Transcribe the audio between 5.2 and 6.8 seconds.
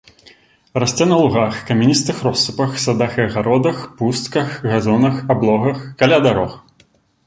аблогах, каля дарог.